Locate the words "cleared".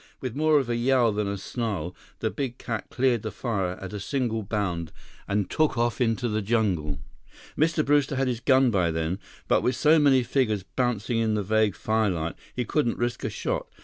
2.89-3.21